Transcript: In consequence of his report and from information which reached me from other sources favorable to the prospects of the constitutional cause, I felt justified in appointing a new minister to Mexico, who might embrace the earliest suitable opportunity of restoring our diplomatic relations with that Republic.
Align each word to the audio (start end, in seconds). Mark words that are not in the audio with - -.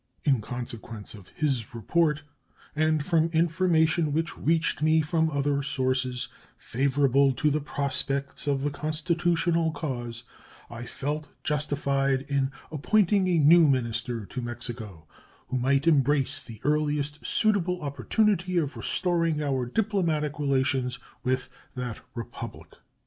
In 0.25 0.41
consequence 0.41 1.13
of 1.13 1.27
his 1.27 1.75
report 1.75 2.23
and 2.75 3.05
from 3.05 3.27
information 3.33 4.11
which 4.13 4.35
reached 4.35 4.81
me 4.81 5.01
from 5.01 5.29
other 5.29 5.61
sources 5.61 6.27
favorable 6.57 7.33
to 7.33 7.51
the 7.51 7.61
prospects 7.61 8.47
of 8.47 8.63
the 8.63 8.71
constitutional 8.71 9.69
cause, 9.69 10.23
I 10.71 10.87
felt 10.87 11.29
justified 11.43 12.21
in 12.27 12.51
appointing 12.71 13.27
a 13.27 13.37
new 13.37 13.67
minister 13.67 14.25
to 14.25 14.41
Mexico, 14.41 15.05
who 15.49 15.59
might 15.59 15.85
embrace 15.85 16.39
the 16.39 16.59
earliest 16.63 17.23
suitable 17.23 17.83
opportunity 17.83 18.57
of 18.57 18.75
restoring 18.75 19.43
our 19.43 19.67
diplomatic 19.67 20.39
relations 20.39 20.97
with 21.23 21.47
that 21.75 21.99
Republic. 22.15 22.71